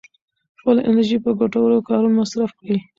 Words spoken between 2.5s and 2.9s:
کړئ.